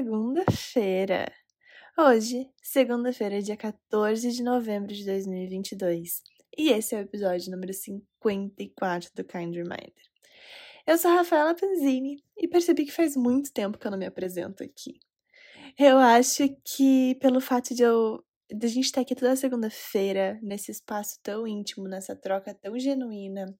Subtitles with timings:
[0.00, 1.30] segunda-feira.
[1.98, 6.22] Hoje, segunda-feira, dia 14 de novembro de 2022.
[6.56, 9.92] E esse é o episódio número 54 do Kind Reminder.
[10.86, 14.06] Eu sou a Rafaela Panzini e percebi que faz muito tempo que eu não me
[14.06, 14.98] apresento aqui.
[15.78, 20.70] Eu acho que pelo fato de eu de a gente estar aqui toda segunda-feira, nesse
[20.70, 23.54] espaço tão íntimo, nessa troca tão genuína,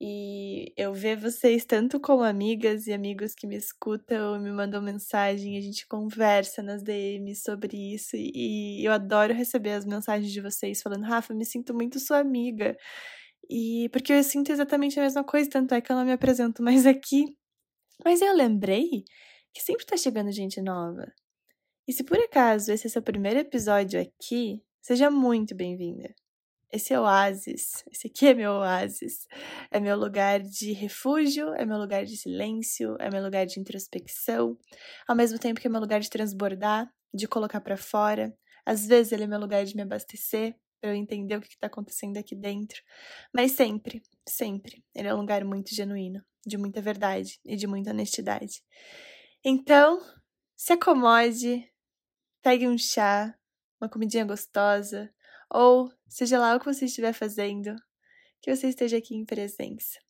[0.00, 5.56] e eu ver vocês tanto como amigas e amigos que me escutam, me mandam mensagem,
[5.56, 10.82] a gente conversa nas DMs sobre isso e eu adoro receber as mensagens de vocês
[10.82, 12.76] falando: "Rafa, me sinto muito sua amiga".
[13.50, 16.62] E porque eu sinto exatamente a mesma coisa, tanto é que eu não me apresento
[16.64, 17.36] mais aqui.
[18.04, 19.04] Mas eu lembrei
[19.54, 21.06] que sempre tá chegando gente nova.
[21.88, 26.14] E se por acaso esse é seu primeiro episódio aqui, seja muito bem-vinda.
[26.74, 29.28] Esse é oásis, esse aqui é meu oásis.
[29.70, 34.58] É meu lugar de refúgio, é meu lugar de silêncio, é meu lugar de introspecção,
[35.06, 38.36] ao mesmo tempo que é meu lugar de transbordar, de colocar para fora.
[38.66, 41.68] Às vezes ele é meu lugar de me abastecer, para eu entender o que está
[41.68, 42.82] acontecendo aqui dentro.
[43.32, 47.90] Mas sempre, sempre, ele é um lugar muito genuíno, de muita verdade e de muita
[47.90, 48.64] honestidade.
[49.44, 50.04] Então,
[50.56, 51.70] se acomode,
[52.42, 53.32] pegue um chá,
[53.80, 55.13] uma comidinha gostosa,
[55.54, 57.76] ou seja lá o que você estiver fazendo,
[58.42, 60.00] que você esteja aqui em presença,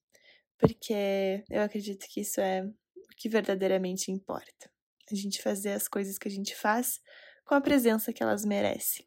[0.58, 4.70] porque eu acredito que isso é o que verdadeiramente importa.
[5.12, 6.98] A gente fazer as coisas que a gente faz
[7.44, 9.04] com a presença que elas merecem.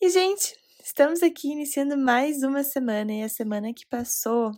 [0.00, 4.52] E, gente, estamos aqui iniciando mais uma semana, e a semana que passou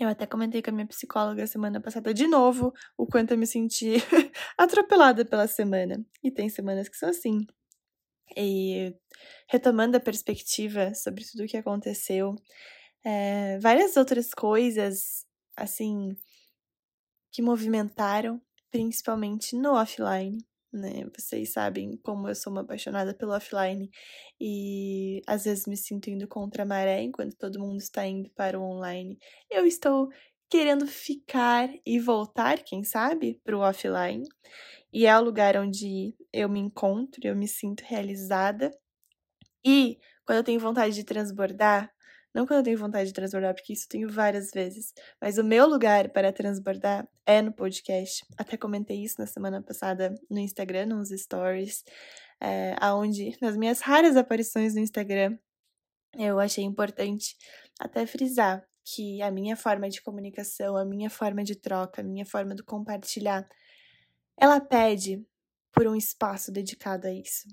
[0.00, 3.46] eu até comentei com a minha psicóloga semana passada de novo o quanto eu me
[3.46, 3.92] senti
[4.58, 6.04] atropelada pela semana.
[6.20, 7.46] E tem semanas que são assim.
[8.36, 8.94] E
[9.48, 12.36] retomando a perspectiva sobre tudo o que aconteceu,
[13.04, 15.26] é, várias outras coisas,
[15.56, 16.16] assim,
[17.32, 18.40] que movimentaram,
[18.70, 20.38] principalmente no offline,
[20.72, 21.04] né?
[21.16, 23.90] Vocês sabem como eu sou uma apaixonada pelo offline
[24.40, 28.58] e às vezes me sinto indo contra a maré enquanto todo mundo está indo para
[28.58, 29.18] o online.
[29.50, 30.08] Eu estou
[30.54, 34.22] querendo ficar e voltar, quem sabe, para o offline.
[34.92, 38.70] E é o lugar onde eu me encontro, eu me sinto realizada.
[39.66, 41.92] E quando eu tenho vontade de transbordar,
[42.32, 45.42] não quando eu tenho vontade de transbordar, porque isso eu tenho várias vezes, mas o
[45.42, 48.24] meu lugar para transbordar é no podcast.
[48.38, 51.82] Até comentei isso na semana passada no Instagram, nos stories,
[52.40, 55.36] é, aonde, nas minhas raras aparições no Instagram,
[56.16, 57.36] eu achei importante
[57.80, 62.26] até frisar que a minha forma de comunicação, a minha forma de troca, a minha
[62.26, 63.48] forma de compartilhar
[64.36, 65.24] ela pede
[65.72, 67.46] por um espaço dedicado a isso.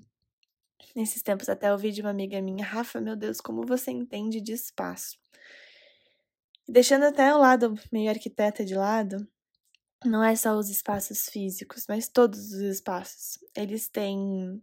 [0.94, 4.52] Nesses tempos até ouvi de uma amiga minha, Rafa, meu Deus, como você entende de
[4.52, 5.16] espaço?
[6.68, 9.26] Deixando até o lado meio arquiteta de lado,
[10.04, 13.38] não é só os espaços físicos, mas todos os espaços.
[13.56, 14.62] Eles têm,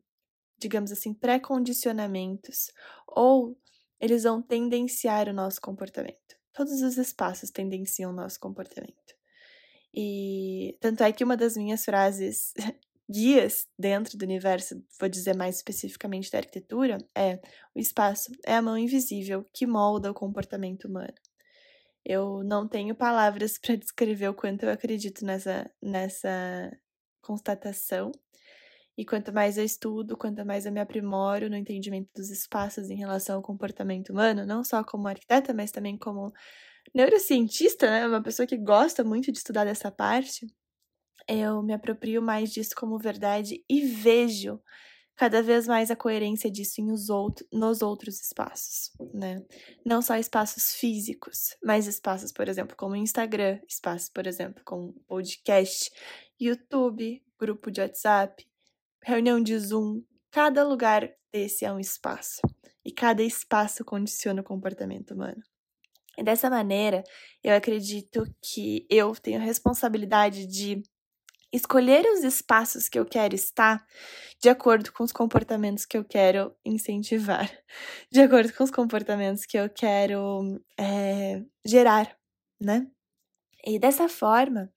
[0.58, 2.72] digamos assim, pré-condicionamentos
[3.08, 3.58] ou
[4.00, 6.39] eles vão tendenciar o nosso comportamento.
[6.60, 9.16] Todos os espaços tendenciam o nosso comportamento.
[9.96, 12.54] E tanto é que uma das minhas frases
[13.10, 17.40] guias dentro do universo, vou dizer mais especificamente da arquitetura, é:
[17.74, 21.14] o espaço é a mão invisível que molda o comportamento humano.
[22.04, 26.78] Eu não tenho palavras para descrever o quanto eu acredito nessa, nessa
[27.22, 28.12] constatação.
[29.00, 32.98] E quanto mais eu estudo, quanto mais eu me aprimoro no entendimento dos espaços em
[32.98, 36.34] relação ao comportamento humano, não só como arquiteta, mas também como
[36.94, 40.46] neurocientista, né, uma pessoa que gosta muito de estudar dessa parte,
[41.30, 44.62] eu me aproprio mais disso como verdade e vejo
[45.16, 49.42] cada vez mais a coerência disso em os outro, nos outros espaços, né?
[49.86, 55.90] Não só espaços físicos, mas espaços, por exemplo, como Instagram, espaços, por exemplo, como podcast,
[56.38, 58.50] YouTube, grupo de WhatsApp,
[59.04, 60.04] reunião de Zoom.
[60.32, 62.42] Cada lugar desse é um espaço.
[62.86, 65.42] E cada espaço condiciona o comportamento humano.
[66.18, 67.04] E dessa maneira,
[67.44, 70.82] eu acredito que eu tenho a responsabilidade de
[71.52, 73.86] escolher os espaços que eu quero estar
[74.42, 77.50] de acordo com os comportamentos que eu quero incentivar,
[78.12, 82.16] de acordo com os comportamentos que eu quero é, gerar,
[82.62, 82.88] né?
[83.66, 84.72] E dessa forma,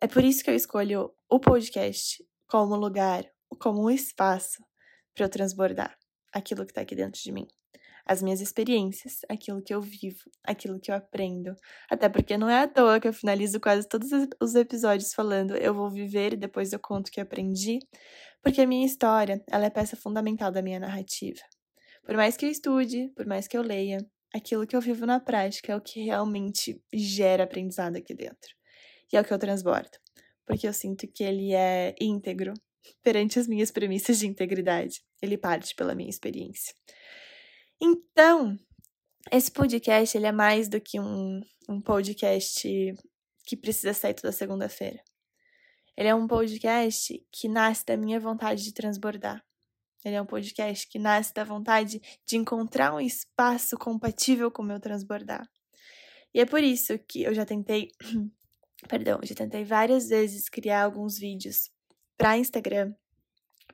[0.00, 3.24] é por isso que eu escolho o podcast como lugar,
[3.58, 4.64] como um espaço
[5.14, 5.96] para eu transbordar
[6.32, 7.46] aquilo que está aqui dentro de mim
[8.10, 11.54] as minhas experiências, aquilo que eu vivo, aquilo que eu aprendo.
[11.88, 14.10] Até porque não é à toa que eu finalizo quase todos
[14.40, 17.78] os episódios falando eu vou viver e depois eu conto o que aprendi,
[18.42, 21.40] porque a minha história, ela é peça fundamental da minha narrativa.
[22.04, 24.04] Por mais que eu estude, por mais que eu leia,
[24.34, 28.56] aquilo que eu vivo na prática é o que realmente gera aprendizado aqui dentro.
[29.12, 29.90] E é o que eu transbordo.
[30.50, 32.52] Porque eu sinto que ele é íntegro
[33.04, 35.00] perante as minhas premissas de integridade.
[35.22, 36.74] Ele parte pela minha experiência.
[37.80, 38.58] Então,
[39.30, 42.68] esse podcast ele é mais do que um, um podcast
[43.46, 45.00] que precisa sair toda segunda-feira.
[45.96, 49.40] Ele é um podcast que nasce da minha vontade de transbordar.
[50.04, 54.66] Ele é um podcast que nasce da vontade de encontrar um espaço compatível com o
[54.66, 55.48] meu transbordar.
[56.34, 57.92] E é por isso que eu já tentei,
[58.88, 61.70] perdão, já tentei várias vezes criar alguns vídeos
[62.16, 62.94] para Instagram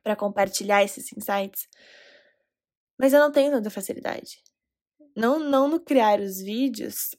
[0.02, 1.68] para compartilhar esses insights,
[2.96, 4.40] mas eu não tenho tanta facilidade.
[5.16, 7.16] Não, não no criar os vídeos,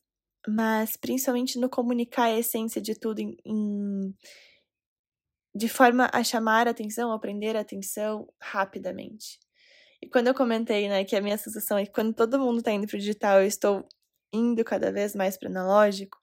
[0.48, 4.16] mas principalmente no comunicar a essência de tudo em, em
[5.54, 9.38] de forma a chamar a atenção, a prender a atenção rapidamente.
[10.02, 12.72] E quando eu comentei, né, que a minha sensação é que quando todo mundo está
[12.72, 13.86] indo para o digital, eu estou
[14.32, 16.18] indo cada vez mais para o analógico,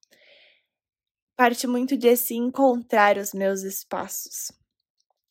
[1.37, 4.53] parte muito de se encontrar os meus espaços.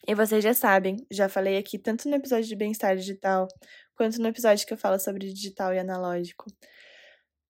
[0.07, 3.47] E vocês já sabem, já falei aqui tanto no episódio de bem-estar digital,
[3.95, 6.45] quanto no episódio que eu falo sobre digital e analógico.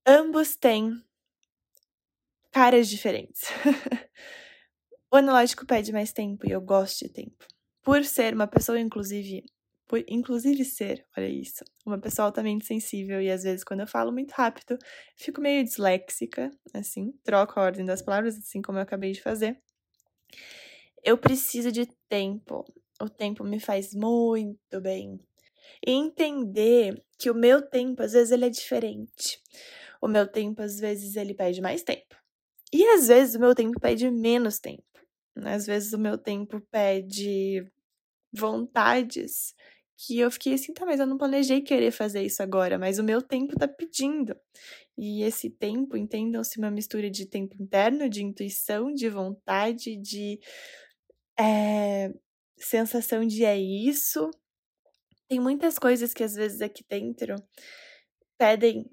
[0.05, 0.91] Ambos têm
[2.51, 3.41] caras diferentes.
[5.11, 7.45] O analógico pede mais tempo e eu gosto de tempo.
[7.83, 9.43] Por ser uma pessoa, inclusive,
[9.93, 14.11] por inclusive ser, olha isso, uma pessoa altamente sensível e às vezes quando eu falo
[14.11, 14.75] muito rápido,
[15.15, 19.55] fico meio disléxica, assim, troco a ordem das palavras, assim como eu acabei de fazer.
[21.03, 22.65] Eu preciso de tempo.
[22.99, 25.19] O tempo me faz muito bem.
[25.85, 29.39] E entender que o meu tempo, às vezes, ele é diferente.
[30.01, 32.15] O meu tempo, às vezes, ele pede mais tempo.
[32.73, 34.83] E às vezes o meu tempo pede menos tempo.
[35.35, 37.63] Às vezes o meu tempo pede
[38.33, 39.53] vontades
[39.97, 43.03] que eu fiquei assim, tá, mas eu não planejei querer fazer isso agora, mas o
[43.03, 44.35] meu tempo tá pedindo.
[44.97, 50.39] E esse tempo, entendam-se uma mistura de tempo interno, de intuição, de vontade, de
[51.39, 52.11] é,
[52.57, 54.29] sensação de é isso.
[55.27, 57.35] Tem muitas coisas que às vezes aqui dentro
[58.37, 58.89] pedem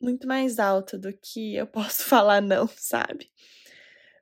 [0.00, 3.30] muito mais alto do que eu posso falar não, sabe?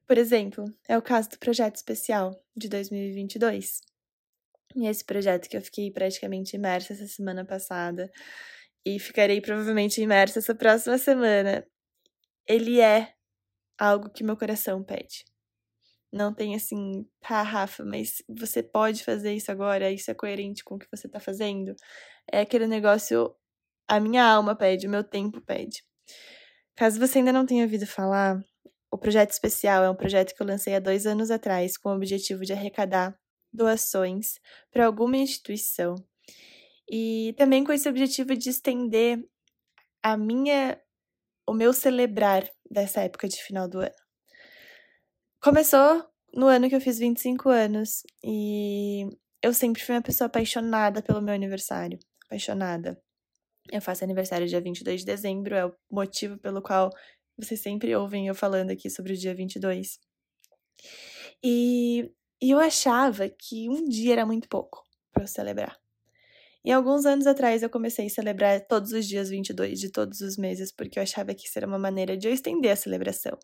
[0.06, 3.87] Por exemplo, é o caso do projeto especial de 2022.
[4.76, 8.10] E esse projeto que eu fiquei praticamente imersa essa semana passada
[8.84, 11.66] e ficarei provavelmente imersa essa próxima semana,
[12.46, 13.14] ele é
[13.78, 15.24] algo que meu coração pede.
[16.12, 20.76] Não tem assim, tá, Rafa, mas você pode fazer isso agora, isso é coerente com
[20.76, 21.74] o que você tá fazendo.
[22.30, 23.34] É aquele negócio,
[23.86, 25.82] a minha alma pede, o meu tempo pede.
[26.74, 28.42] Caso você ainda não tenha ouvido falar,
[28.90, 31.96] o projeto especial é um projeto que eu lancei há dois anos atrás com o
[31.96, 33.18] objetivo de arrecadar
[33.58, 34.40] doações
[34.70, 35.96] para alguma instituição
[36.90, 39.22] e também com esse objetivo de estender
[40.02, 40.80] a minha
[41.46, 43.94] o meu celebrar dessa época de final do ano.
[45.40, 49.06] Começou no ano que eu fiz 25 anos e
[49.42, 53.00] eu sempre fui uma pessoa apaixonada pelo meu aniversário, apaixonada.
[53.70, 56.90] Eu faço aniversário dia 22 de dezembro, é o motivo pelo qual
[57.36, 59.98] vocês sempre ouvem eu falando aqui sobre o dia 22.
[61.42, 65.76] E, e eu achava que um dia era muito pouco para eu celebrar.
[66.64, 70.36] E alguns anos atrás eu comecei a celebrar todos os dias 22 de todos os
[70.36, 73.38] meses, porque eu achava que isso era uma maneira de eu estender a celebração.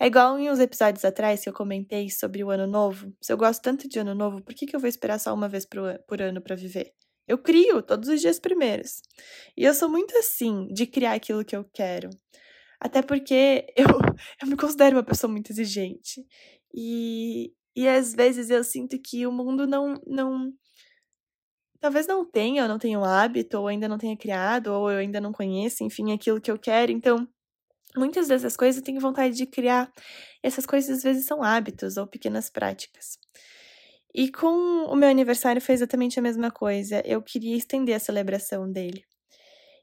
[0.00, 3.12] É igual em uns episódios atrás que eu comentei sobre o ano novo.
[3.20, 5.48] Se eu gosto tanto de ano novo, por que, que eu vou esperar só uma
[5.48, 6.94] vez por ano para viver?
[7.26, 9.02] Eu crio todos os dias primeiros.
[9.56, 12.08] E eu sou muito assim, de criar aquilo que eu quero.
[12.80, 13.86] Até porque eu,
[14.40, 16.24] eu me considero uma pessoa muito exigente.
[16.72, 19.94] E, e às vezes eu sinto que o mundo não.
[20.04, 20.52] não
[21.80, 24.98] talvez não tenha, ou não tenha o hábito, ou ainda não tenha criado, ou eu
[24.98, 26.90] ainda não conheço, enfim, aquilo que eu quero.
[26.90, 27.28] Então,
[27.96, 29.92] muitas dessas coisas eu tenho vontade de criar.
[30.42, 33.16] Essas coisas às vezes são hábitos ou pequenas práticas.
[34.12, 34.48] E com
[34.86, 37.00] o meu aniversário foi exatamente a mesma coisa.
[37.06, 39.04] Eu queria estender a celebração dele.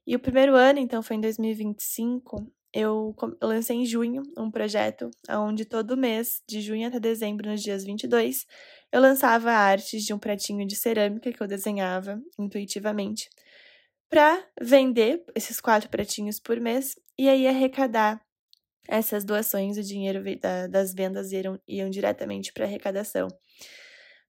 [0.05, 5.63] E o primeiro ano, então, foi em 2025, eu lancei em junho um projeto onde
[5.63, 8.45] todo mês, de junho até dezembro, nos dias 22,
[8.91, 13.29] eu lançava artes de um pratinho de cerâmica que eu desenhava intuitivamente
[14.09, 18.21] para vender esses quatro pratinhos por mês e aí arrecadar
[18.89, 20.21] essas doações, o dinheiro
[20.69, 23.29] das vendas iam, iam diretamente para arrecadação.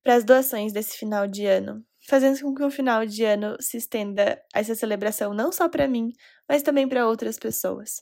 [0.05, 3.77] Para as doações desse final de ano, fazendo com que o final de ano se
[3.77, 6.13] estenda essa celebração não só para mim,
[6.49, 8.01] mas também para outras pessoas.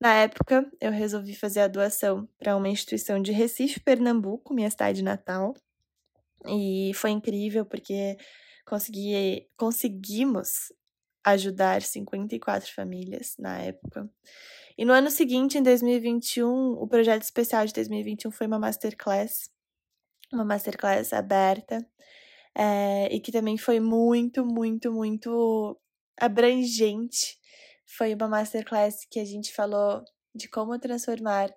[0.00, 5.02] Na época, eu resolvi fazer a doação para uma instituição de Recife, Pernambuco, minha cidade
[5.02, 5.54] natal.
[6.46, 8.16] E foi incrível porque
[8.64, 10.72] consegui, conseguimos
[11.24, 14.08] ajudar 54 famílias na época.
[14.76, 19.50] E no ano seguinte, em 2021, o projeto especial de 2021 foi uma masterclass
[20.32, 21.86] uma masterclass aberta
[22.54, 25.78] é, e que também foi muito, muito, muito
[26.18, 27.37] abrangente.
[27.96, 30.04] Foi uma masterclass que a gente falou
[30.34, 31.50] de como transformar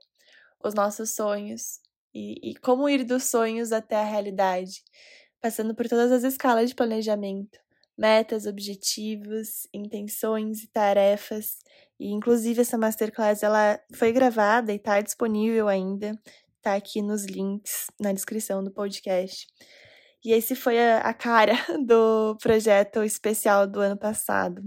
[0.64, 1.82] os nossos sonhos
[2.14, 4.84] e, e como ir dos sonhos até a realidade,
[5.42, 7.60] passando por todas as escalas de planejamento,
[7.98, 11.58] metas, objetivos, intenções e tarefas.
[12.00, 16.14] E inclusive essa masterclass ela foi gravada e está disponível ainda,
[16.62, 19.48] tá aqui nos links na descrição do podcast.
[20.24, 21.54] E esse foi a, a cara
[21.86, 24.62] do projeto especial do ano passado.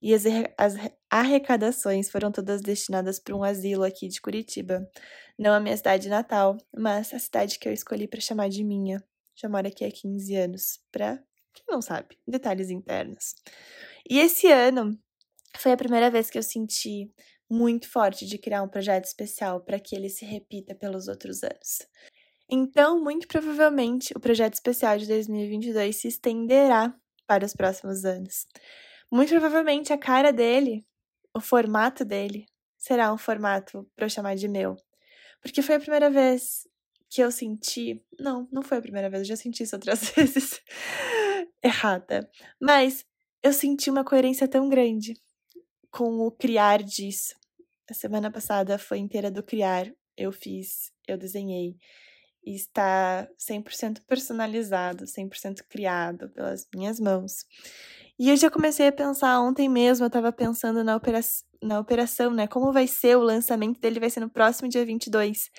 [0.00, 0.24] E as,
[0.56, 0.74] as
[1.10, 4.88] arrecadações foram todas destinadas para um asilo aqui de Curitiba.
[5.38, 9.02] Não a minha cidade natal, mas a cidade que eu escolhi para chamar de minha.
[9.34, 11.22] Já moro aqui há 15 anos, para
[11.54, 13.34] quem não sabe, detalhes internos.
[14.08, 14.98] E esse ano
[15.56, 17.12] foi a primeira vez que eu senti
[17.50, 21.86] muito forte de criar um projeto especial para que ele se repita pelos outros anos.
[22.50, 26.94] Então, muito provavelmente, o projeto especial de 2022 se estenderá
[27.26, 28.46] para os próximos anos.
[29.10, 30.86] Muito provavelmente a cara dele,
[31.34, 32.46] o formato dele,
[32.76, 34.76] será um formato para eu chamar de meu.
[35.40, 36.66] Porque foi a primeira vez
[37.10, 38.02] que eu senti.
[38.18, 40.60] Não, não foi a primeira vez, eu já senti isso outras vezes.
[41.62, 42.30] Errada.
[42.60, 43.04] Mas
[43.42, 45.14] eu senti uma coerência tão grande
[45.90, 47.34] com o criar disso.
[47.90, 49.90] A semana passada foi inteira do criar.
[50.16, 51.76] Eu fiz, eu desenhei.
[52.44, 57.44] E está 100% personalizado, 100% criado pelas minhas mãos.
[58.18, 61.20] E eu já comecei a pensar ontem mesmo, eu tava pensando na, opera
[61.62, 62.48] na operação, né?
[62.48, 64.00] Como vai ser o lançamento dele?
[64.00, 65.50] Vai ser no próximo dia 22.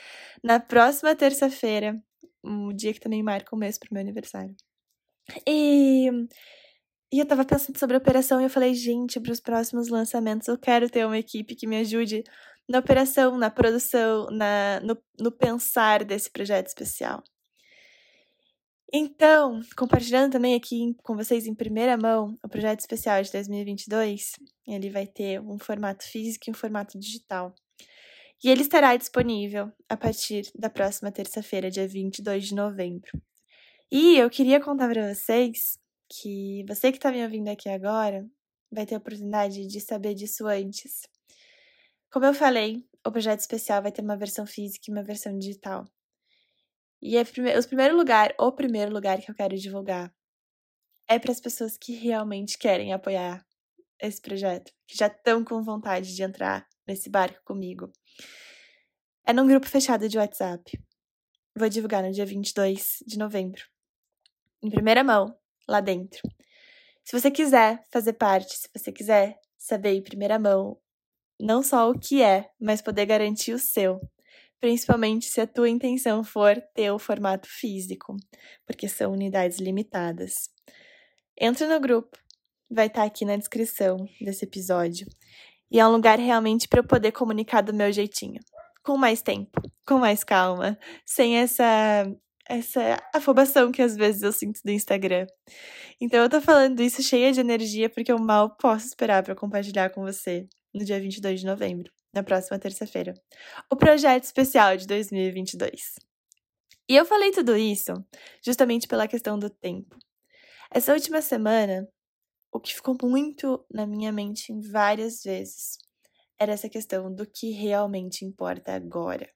[0.43, 1.97] Na próxima terça-feira,
[2.43, 4.55] um dia que também marca um mês pro meu aniversário.
[5.47, 6.09] E,
[7.13, 10.47] e eu tava pensando sobre a operação e eu falei, gente, para os próximos lançamentos
[10.47, 12.23] eu quero ter uma equipe que me ajude
[12.67, 17.23] na operação, na produção, na, no, no pensar desse projeto especial.
[18.91, 24.31] Então, compartilhando também aqui com vocês em primeira mão o projeto especial de 2022,
[24.67, 27.53] ele vai ter um formato físico e um formato digital.
[28.43, 33.11] E ele estará disponível a partir da próxima terça-feira, dia 22 de novembro.
[33.91, 35.77] E eu queria contar para vocês
[36.09, 38.25] que você que está me ouvindo aqui agora
[38.71, 41.01] vai ter a oportunidade de saber disso antes.
[42.11, 45.85] Como eu falei, o projeto especial vai ter uma versão física e uma versão digital.
[47.01, 50.13] E é prime primeiro lugar, o primeiro lugar que eu quero divulgar
[51.07, 53.45] é para as pessoas que realmente querem apoiar
[53.99, 57.91] esse projeto, que já estão com vontade de entrar nesse barco comigo.
[59.25, 60.71] É num grupo fechado de WhatsApp.
[61.55, 63.63] Vou divulgar no dia 22 de novembro.
[64.61, 65.37] Em primeira mão,
[65.67, 66.21] lá dentro.
[67.03, 70.79] Se você quiser fazer parte, se você quiser saber em primeira mão
[71.39, 73.99] não só o que é, mas poder garantir o seu,
[74.59, 78.15] principalmente se a tua intenção for ter o formato físico,
[78.65, 80.49] porque são unidades limitadas.
[81.39, 82.17] Entra no grupo,
[82.69, 85.07] vai estar tá aqui na descrição desse episódio.
[85.71, 88.41] E é um lugar realmente para eu poder comunicar do meu jeitinho,
[88.83, 92.05] com mais tempo, com mais calma, sem essa
[92.51, 95.27] essa afobação que às vezes eu sinto do Instagram.
[96.01, 99.91] Então eu tô falando isso cheia de energia porque eu mal posso esperar para compartilhar
[99.91, 103.13] com você no dia 22 de novembro na próxima terça-feira,
[103.71, 105.95] o projeto especial de 2022.
[106.87, 107.93] E eu falei tudo isso
[108.43, 109.95] justamente pela questão do tempo.
[110.71, 111.87] Essa última semana,
[112.51, 115.77] o que ficou muito na minha mente várias vezes
[116.39, 119.29] era essa questão do que realmente importa agora.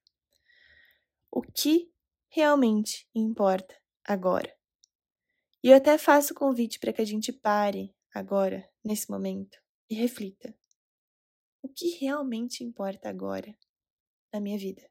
[1.30, 1.92] O que
[2.30, 4.51] realmente importa agora?
[5.63, 9.58] E eu até faço o convite para que a gente pare agora, nesse momento,
[9.89, 10.56] e reflita
[11.63, 13.58] o que realmente importa agora
[14.32, 14.88] na minha vida?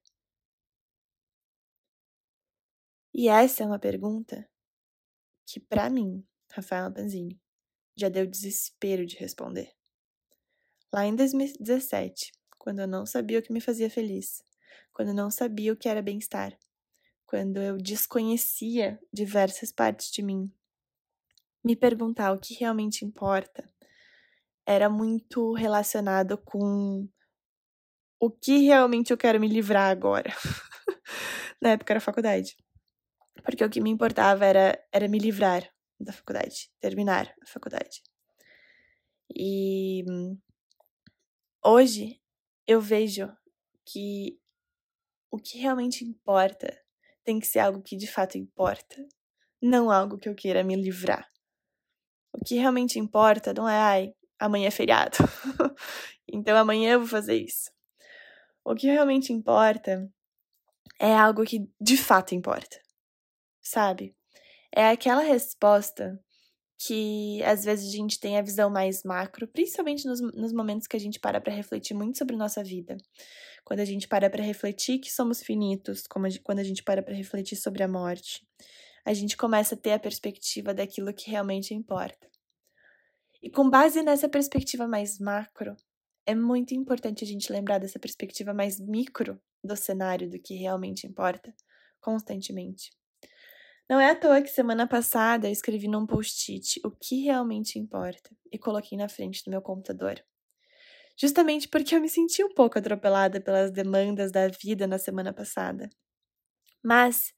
[3.15, 4.49] E essa é uma pergunta
[5.47, 7.39] que, para mim, Rafaela Panzini,
[7.95, 9.77] já deu desespero de responder.
[10.91, 14.43] Lá em 2017, quando eu não sabia o que me fazia feliz,
[14.95, 16.59] quando eu não sabia o que era bem-estar,
[17.27, 20.51] quando eu desconhecia diversas partes de mim,
[21.63, 23.71] me perguntar o que realmente importa
[24.67, 27.09] era muito relacionado com
[28.21, 30.33] o que realmente eu quero me livrar agora.
[31.61, 32.57] Na época era faculdade.
[33.45, 38.03] Porque o que me importava era, era me livrar da faculdade, terminar a faculdade.
[39.35, 40.05] E
[41.65, 42.21] hoje
[42.67, 43.29] eu vejo
[43.85, 44.39] que
[45.31, 46.79] o que realmente importa
[47.25, 49.05] tem que ser algo que de fato importa,
[49.61, 51.31] não algo que eu queira me livrar.
[52.33, 54.15] O que realmente importa não é, ai,
[54.45, 55.17] amanhã é feriado.
[56.29, 57.71] então amanhã eu vou fazer isso.
[58.65, 60.09] O que realmente importa
[60.99, 62.81] é algo que de fato importa.
[63.63, 64.15] sabe?
[64.75, 66.19] É aquela resposta
[66.79, 70.97] que às vezes a gente tem a visão mais macro, principalmente nos, nos momentos que
[70.97, 72.97] a gente para para refletir muito sobre nossa vida.
[73.65, 77.03] Quando a gente para para refletir que somos finitos, como a, quando a gente para
[77.03, 78.47] para refletir sobre a morte,
[79.05, 82.32] a gente começa a ter a perspectiva daquilo que realmente importa.
[83.43, 85.77] E com base nessa perspectiva mais macro,
[86.25, 91.07] é muito importante a gente lembrar dessa perspectiva mais micro do cenário do que realmente
[91.07, 91.53] importa
[92.01, 92.91] constantemente.
[93.91, 98.31] Não é à toa que semana passada eu escrevi num post-it o que realmente importa
[98.51, 100.23] e coloquei na frente do meu computador.
[101.19, 105.91] Justamente porque eu me senti um pouco atropelada pelas demandas da vida na semana passada.
[106.83, 107.35] Mas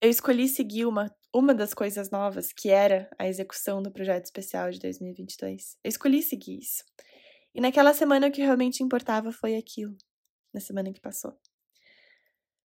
[0.00, 4.70] eu escolhi seguir uma, uma das coisas novas, que era a execução do projeto especial
[4.70, 5.78] de 2022.
[5.82, 6.84] Eu escolhi seguir isso.
[7.54, 9.96] E naquela semana o que realmente importava foi aquilo,
[10.52, 11.38] na semana que passou.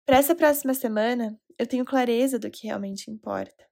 [0.05, 3.67] Para essa próxima semana, eu tenho clareza do que realmente importa.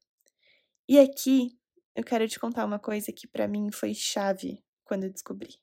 [0.88, 1.58] E aqui
[1.96, 5.60] eu quero te contar uma coisa que para mim foi chave quando eu descobri.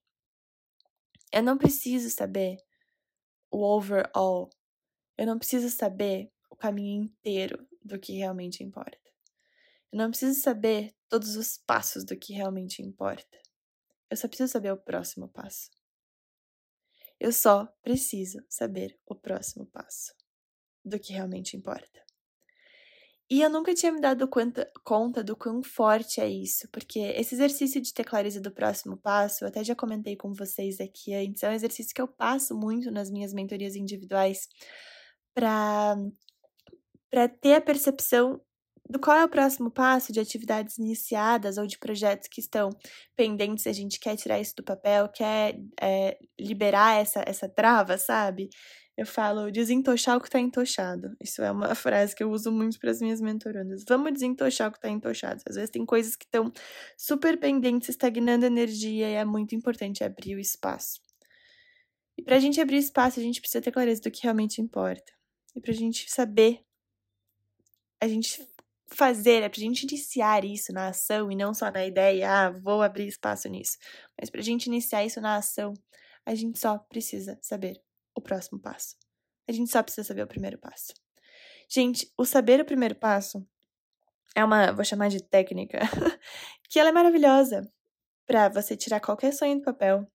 [1.32, 2.58] Eu não preciso saber
[3.50, 4.50] o overall.
[5.16, 9.05] Eu não preciso saber o caminho inteiro do que realmente importa.
[9.96, 13.40] Eu não preciso saber todos os passos do que realmente importa.
[14.10, 15.70] Eu só preciso saber o próximo passo.
[17.18, 20.12] Eu só preciso saber o próximo passo
[20.84, 22.04] do que realmente importa.
[23.30, 27.34] E eu nunca tinha me dado conta, conta do quão forte é isso, porque esse
[27.34, 31.42] exercício de ter clareza do próximo passo, eu até já comentei com vocês aqui antes,
[31.42, 34.46] é um exercício que eu passo muito nas minhas mentorias individuais
[35.32, 35.96] para
[37.40, 38.42] ter a percepção
[38.88, 42.70] do qual é o próximo passo de atividades iniciadas ou de projetos que estão
[43.16, 48.48] pendentes, a gente quer tirar isso do papel, quer é, liberar essa, essa trava, sabe?
[48.96, 51.14] Eu falo desentochar o que tá entochado.
[51.20, 53.84] Isso é uma frase que eu uso muito para as minhas mentorandas.
[53.86, 55.42] Vamos desentochar o que tá entochado.
[55.46, 56.50] Às vezes tem coisas que estão
[56.96, 61.00] super pendentes, estagnando energia, e é muito importante abrir o espaço.
[62.16, 65.12] E pra gente abrir espaço, a gente precisa ter clareza do que realmente importa.
[65.54, 66.64] E pra gente saber,
[68.00, 68.46] a gente
[68.88, 72.82] fazer, é pra gente iniciar isso na ação e não só na ideia, ah, vou
[72.82, 73.76] abrir espaço nisso.
[74.18, 75.74] Mas pra gente iniciar isso na ação,
[76.24, 77.80] a gente só precisa saber
[78.14, 78.96] o próximo passo.
[79.48, 80.92] A gente só precisa saber o primeiro passo.
[81.68, 83.44] Gente, o saber o primeiro passo
[84.34, 85.80] é uma, vou chamar de técnica,
[86.68, 87.70] que ela é maravilhosa
[88.26, 90.06] para você tirar qualquer sonho do papel,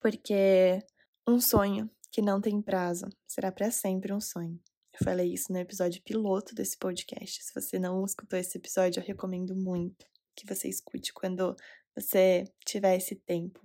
[0.00, 0.78] porque
[1.26, 4.60] um sonho que não tem prazo será para sempre um sonho.
[4.94, 7.42] Eu falei isso no episódio piloto desse podcast.
[7.42, 11.54] Se você não escutou esse episódio, eu recomendo muito que você escute quando
[11.94, 13.60] você tiver esse tempo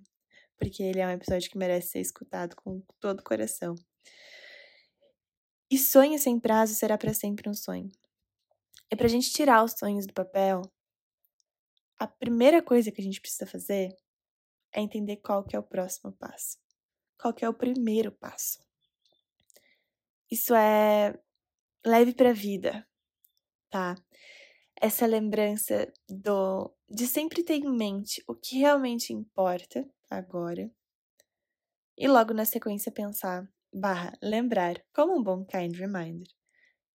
[0.59, 3.73] porque ele é um episódio que merece ser escutado com todo o coração.
[5.71, 7.89] E sonho sem prazo será para sempre um sonho.
[8.91, 10.61] E para a gente tirar os sonhos do papel,
[11.97, 13.95] a primeira coisa que a gente precisa fazer
[14.73, 16.57] é entender qual que é o próximo passo.
[17.17, 18.59] Qual que é o primeiro passo.
[20.31, 21.17] Isso é
[21.85, 22.87] leve para a vida,
[23.69, 23.95] tá?
[24.79, 30.71] Essa lembrança do de sempre ter em mente o que realmente importa agora.
[31.97, 36.27] E logo na sequência pensar, barra, lembrar, como um bom kind reminder.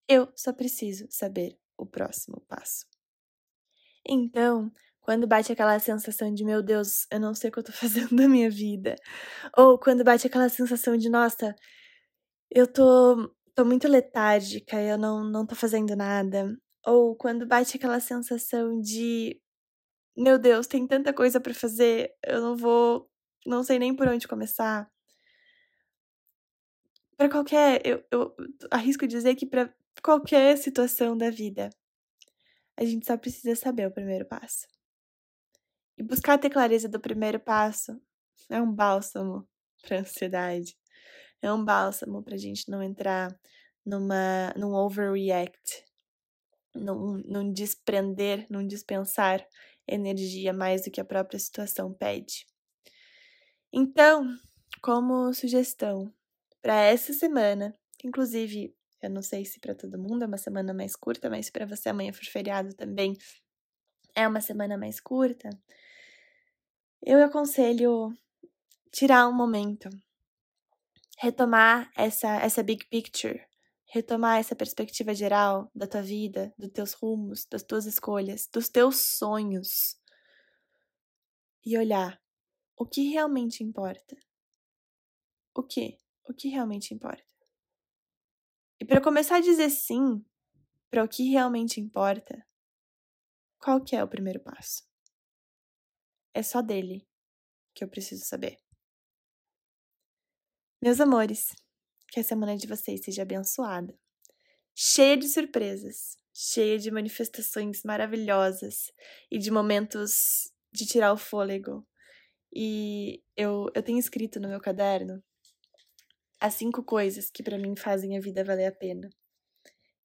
[0.09, 2.87] Eu só preciso saber o próximo passo.
[4.07, 7.73] Então, quando bate aquela sensação de, meu Deus, eu não sei o que eu tô
[7.73, 8.97] fazendo da minha vida.
[9.57, 11.55] Ou quando bate aquela sensação de, nossa,
[12.55, 16.57] eu tô, tô muito letárgica, eu não, não tô fazendo nada.
[16.87, 19.41] Ou quando bate aquela sensação de,
[20.17, 23.11] meu Deus, tem tanta coisa para fazer, eu não vou,
[23.47, 24.89] não sei nem por onde começar.
[27.17, 28.37] Para qualquer, eu, eu
[28.71, 31.71] arrisco dizer que para qualquer situação da vida,
[32.77, 34.67] a gente só precisa saber o primeiro passo.
[35.99, 38.01] E buscar ter clareza do primeiro passo
[38.49, 39.49] é um bálsamo
[39.83, 40.77] para ansiedade.
[41.45, 43.39] É um bálsamo para a gente não entrar
[43.85, 45.85] numa num overreact,
[46.75, 49.47] num, num desprender, num dispensar
[49.87, 52.47] energia mais do que a própria situação pede.
[53.71, 54.27] Então,
[54.81, 56.11] como sugestão
[56.63, 60.97] para essa semana, inclusive, eu não sei se para todo mundo é uma semana mais
[60.97, 63.19] curta, mas para você amanhã for feriado também
[64.15, 65.51] é uma semana mais curta,
[67.03, 68.17] eu aconselho
[68.91, 69.91] tirar um momento,
[71.19, 73.41] retomar essa essa big picture
[73.95, 78.97] retomar essa perspectiva geral da tua vida, dos teus rumos, das tuas escolhas, dos teus
[78.97, 79.97] sonhos
[81.65, 82.21] e olhar
[82.77, 84.17] o que realmente importa.
[85.55, 85.97] O que?
[86.29, 87.23] O que realmente importa?
[88.81, 90.25] E para começar a dizer sim
[90.91, 92.45] para o que realmente importa,
[93.61, 94.83] qual que é o primeiro passo?
[96.33, 97.07] É só dele
[97.73, 98.64] que eu preciso saber.
[100.85, 101.47] Meus amores,
[102.09, 103.99] que a semana de vocês seja abençoada,
[104.75, 108.93] cheia de surpresas, cheia de manifestações maravilhosas
[109.31, 111.89] e de momentos de tirar o fôlego.
[112.55, 115.25] E eu, eu tenho escrito no meu caderno
[116.39, 119.09] as cinco coisas que para mim fazem a vida valer a pena.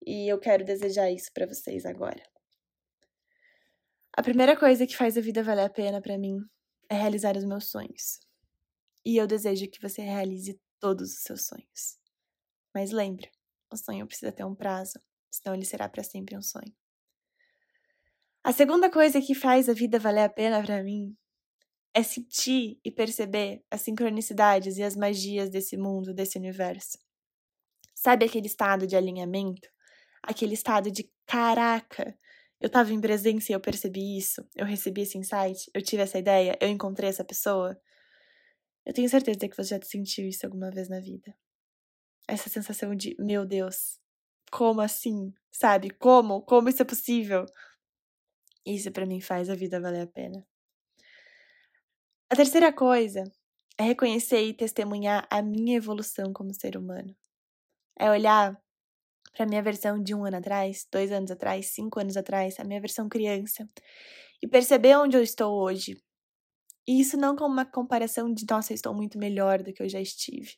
[0.07, 2.23] E eu quero desejar isso para vocês agora.
[4.13, 6.37] A primeira coisa que faz a vida valer a pena para mim
[6.89, 8.21] é realizar os meus sonhos.
[9.05, 11.99] E eu desejo que você realize todos os seus sonhos.
[12.73, 13.31] Mas lembre,
[13.71, 16.73] o sonho precisa ter um prazo, senão ele será para sempre um sonho.
[18.43, 21.15] A segunda coisa que faz a vida valer a pena para mim
[21.93, 26.97] é sentir e perceber as sincronicidades e as magias desse mundo, desse universo.
[27.93, 29.67] Sabe aquele estado de alinhamento?
[30.23, 32.17] Aquele estado de caraca,
[32.59, 36.17] eu estava em presença e eu percebi isso, eu recebi esse insight, eu tive essa
[36.17, 37.79] ideia, eu encontrei essa pessoa.
[38.89, 41.37] Eu tenho certeza que você já sentiu isso alguma vez na vida.
[42.27, 43.99] Essa sensação de, meu Deus,
[44.51, 45.31] como assim?
[45.51, 45.91] Sabe?
[45.91, 46.41] Como?
[46.41, 47.45] Como isso é possível?
[48.65, 50.43] Isso para mim faz a vida valer a pena.
[52.31, 53.23] A terceira coisa
[53.77, 57.15] é reconhecer e testemunhar a minha evolução como ser humano.
[57.95, 58.59] É olhar
[59.37, 62.81] para minha versão de um ano atrás, dois anos atrás, cinco anos atrás, a minha
[62.81, 63.69] versão criança,
[64.41, 65.95] e perceber onde eu estou hoje.
[66.89, 69.87] E isso não como uma comparação de, nossa, eu estou muito melhor do que eu
[69.87, 70.57] já estive,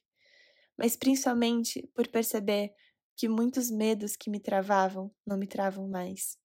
[0.77, 2.73] mas principalmente por perceber
[3.17, 6.37] que muitos medos que me travavam não me travam mais.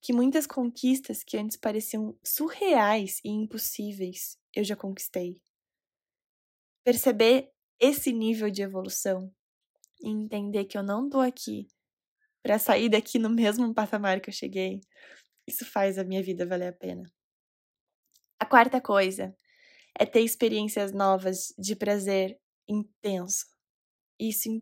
[0.00, 5.40] Que muitas conquistas que antes pareciam surreais e impossíveis eu já conquistei.
[6.82, 9.32] Perceber esse nível de evolução
[10.02, 11.68] e entender que eu não tô aqui
[12.42, 14.80] para sair daqui no mesmo patamar que eu cheguei,
[15.46, 17.04] isso faz a minha vida valer a pena.
[18.42, 19.32] A quarta coisa
[19.96, 22.36] é ter experiências novas de prazer
[22.68, 23.46] intenso.
[24.18, 24.60] Isso em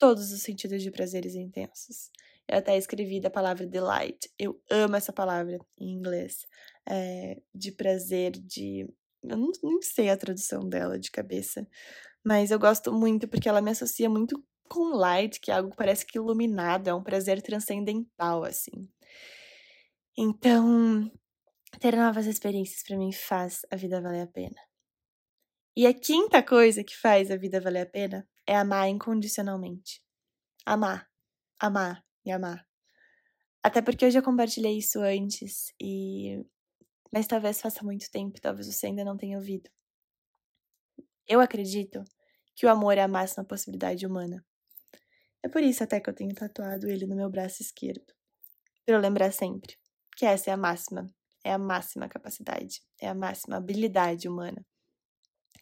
[0.00, 2.10] todos os sentidos de prazeres intensos.
[2.48, 4.28] Eu até escrevi da palavra delight.
[4.36, 6.44] Eu amo essa palavra em inglês.
[6.88, 8.92] É, de prazer, de.
[9.22, 11.64] Eu não, não sei a tradução dela de cabeça,
[12.24, 15.76] mas eu gosto muito porque ela me associa muito com light, que é algo que
[15.76, 18.88] parece que iluminado, é um prazer transcendental, assim.
[20.18, 21.08] Então,
[21.78, 24.60] ter novas experiências para mim faz a vida valer a pena.
[25.76, 30.02] E a quinta coisa que faz a vida valer a pena é amar incondicionalmente.
[30.66, 31.08] Amar,
[31.58, 32.66] amar e amar.
[33.62, 36.44] Até porque eu já compartilhei isso antes e
[37.12, 39.68] mas talvez faça muito tempo, talvez você ainda não tenha ouvido.
[41.26, 42.04] Eu acredito
[42.54, 44.44] que o amor é a máxima possibilidade humana.
[45.42, 48.12] É por isso até que eu tenho tatuado ele no meu braço esquerdo.
[48.84, 49.76] Para eu lembrar sempre
[50.16, 51.12] que essa é a máxima,
[51.44, 54.64] é a máxima capacidade, é a máxima habilidade humana.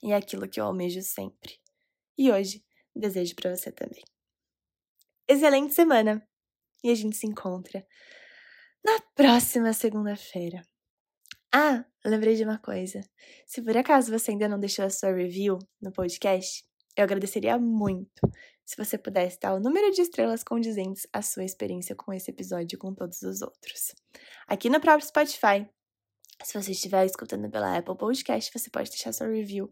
[0.03, 1.59] E é aquilo que eu almejo sempre.
[2.17, 2.65] E hoje
[2.95, 4.03] desejo para você também.
[5.29, 6.27] Excelente semana!
[6.83, 7.87] E a gente se encontra
[8.85, 10.63] na próxima segunda-feira.
[11.53, 13.01] Ah, lembrei de uma coisa.
[13.47, 16.65] Se por acaso você ainda não deixou a sua review no podcast,
[16.97, 18.21] eu agradeceria muito
[18.69, 22.77] se você pudesse dar o número de estrelas condizentes à sua experiência com esse episódio
[22.77, 23.95] e com todos os outros.
[24.47, 25.67] Aqui no próprio Spotify,
[26.43, 29.71] se você estiver escutando pela Apple Podcast, você pode deixar sua review,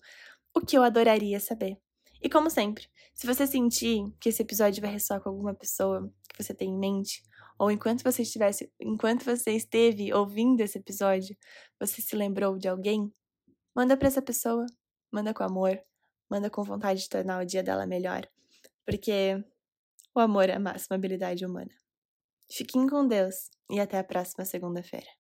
[0.54, 1.76] o que eu adoraria saber.
[2.22, 6.42] E como sempre, se você sentir que esse episódio vai ressoar com alguma pessoa que
[6.42, 7.22] você tem em mente,
[7.58, 11.36] ou enquanto você estivesse, enquanto você esteve ouvindo esse episódio,
[11.78, 13.12] você se lembrou de alguém,
[13.74, 14.64] manda para essa pessoa,
[15.12, 15.78] manda com amor,
[16.30, 18.26] manda com vontade de tornar o dia dela melhor
[18.86, 19.44] porque
[20.14, 21.74] o amor é a máxima habilidade humana.
[22.50, 25.25] Fiquem com Deus e até a próxima segunda-feira.